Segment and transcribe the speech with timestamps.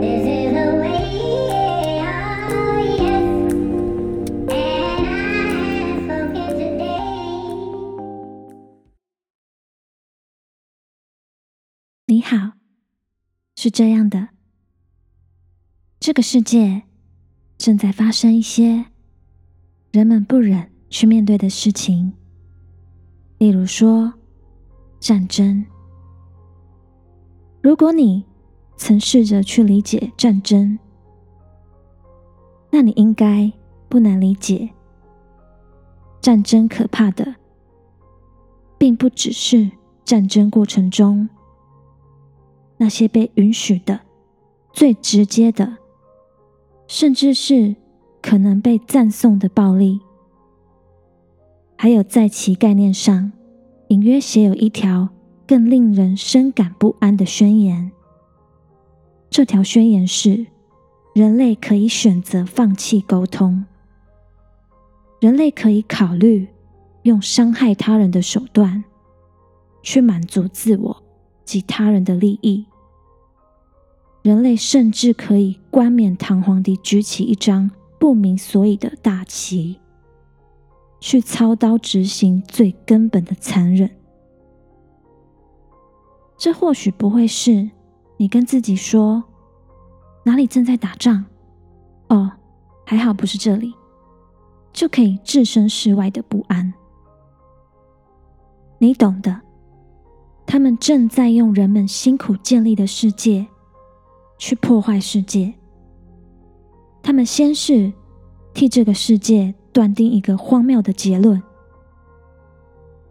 [0.00, 0.92] is it way
[12.08, 12.52] 你好，
[13.56, 14.28] 是这样的。
[15.98, 16.82] 这个世界
[17.58, 18.84] 正在发生一些
[19.90, 22.12] 人们不忍去面对的事情，
[23.38, 24.12] 例如说
[25.00, 25.64] 战争。
[27.62, 28.24] 如果你。
[28.76, 30.78] 曾试着去理解战争，
[32.70, 33.50] 那你应该
[33.88, 34.70] 不难理解，
[36.20, 37.36] 战争可怕的，
[38.76, 39.70] 并不只是
[40.04, 41.28] 战争过程中
[42.76, 44.00] 那些被允许的、
[44.72, 45.78] 最直接的，
[46.86, 47.74] 甚至是
[48.20, 50.00] 可能被赞颂的暴力，
[51.76, 53.32] 还有在其概念上
[53.88, 55.08] 隐约写有一条
[55.46, 57.90] 更令人深感不安的宣言。
[59.36, 60.46] 这条宣言是。
[61.12, 63.66] 人类可以选择放弃沟通，
[65.20, 66.48] 人类可以考虑
[67.02, 68.82] 用伤害他人的手段
[69.82, 71.02] 去满足自我
[71.44, 72.64] 及他人的利益。
[74.22, 79.78] 人类甚至可以冠冕堂皇地举起一张不明所以的大旗，
[80.98, 83.90] 去操刀执行最根本的残忍。
[86.38, 87.70] 这或许不会是
[88.16, 89.24] 你跟自己说。
[90.24, 91.24] 哪里正在打仗？
[92.08, 92.32] 哦，
[92.84, 93.72] 还好不是这里，
[94.72, 96.74] 就可以置身事外的不安。
[98.78, 99.40] 你懂的，
[100.44, 103.46] 他们正在用人们辛苦建立的世界
[104.36, 105.54] 去破坏世界。
[107.04, 107.92] 他们先是
[108.52, 111.40] 替这个世界断定一个荒谬的结论，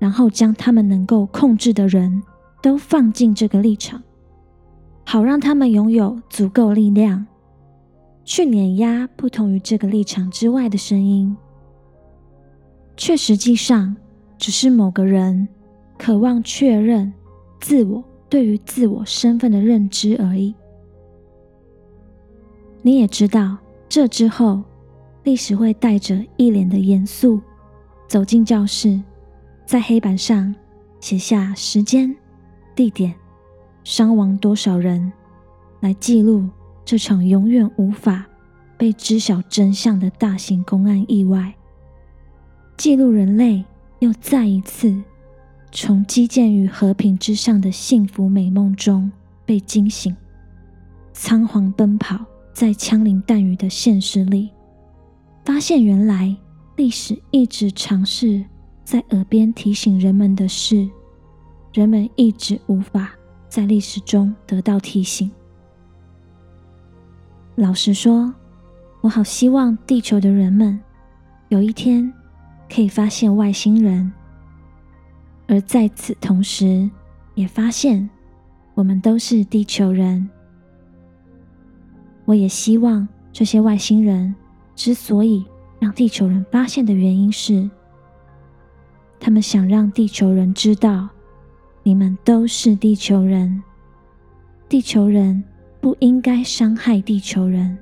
[0.00, 2.24] 然后将他们能够控制的人
[2.60, 4.02] 都放进这个立场。
[5.14, 7.24] 好让他们拥有足够力量，
[8.24, 11.36] 去碾压不同于这个立场之外的声音，
[12.96, 13.94] 却实际上
[14.38, 15.46] 只是某个人
[15.96, 17.12] 渴望确认
[17.60, 20.52] 自我对于自我身份的认知而已。
[22.82, 23.56] 你也知道，
[23.88, 24.64] 这之后，
[25.22, 27.40] 历史会带着一脸的严肃
[28.08, 29.00] 走进教室，
[29.64, 30.52] 在黑板上
[30.98, 32.12] 写下时间、
[32.74, 33.14] 地点。
[33.84, 35.12] 伤亡多少人，
[35.80, 36.48] 来记录
[36.84, 38.26] 这场永远无法
[38.78, 41.54] 被知晓真相的大型公安意外？
[42.78, 43.62] 记录人类
[43.98, 45.00] 又再一次
[45.70, 49.12] 从基建与和平之上的幸福美梦中
[49.44, 50.16] 被惊醒，
[51.12, 52.24] 仓皇奔跑
[52.54, 54.50] 在枪林弹雨的现实里，
[55.44, 56.34] 发现原来
[56.76, 58.42] 历史一直尝试
[58.82, 60.88] 在耳边提醒人们的事，
[61.74, 63.12] 人们一直无法。
[63.54, 65.30] 在历史中得到提醒。
[67.54, 68.34] 老实说，
[69.00, 70.76] 我好希望地球的人们
[71.50, 72.12] 有一天
[72.68, 74.12] 可以发现外星人，
[75.46, 76.90] 而在此同时，
[77.36, 78.10] 也发现
[78.74, 80.28] 我们都是地球人。
[82.24, 84.34] 我也希望这些外星人
[84.74, 85.46] 之所以
[85.78, 87.70] 让地球人发现的原因是，
[89.20, 91.08] 他们想让地球人知道。
[91.86, 93.62] 你们都是地球人，
[94.70, 95.44] 地球人
[95.82, 97.76] 不应该伤害地球人。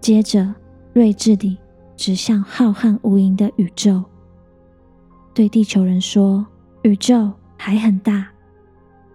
[0.00, 0.54] 接着，
[0.92, 1.58] 睿智地
[1.96, 4.04] 指向浩瀚无垠的宇宙，
[5.34, 6.46] 对地球人说
[6.82, 8.28] ：“宇宙还很大，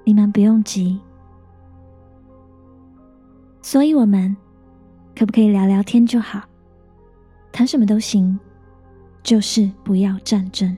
[0.04, 1.00] 你们不用急。
[3.62, 4.36] 所以，我们
[5.16, 6.42] 可不可以聊聊天就好？
[7.54, 8.38] 谈什么都行，
[9.24, 10.78] 就是不要战争。”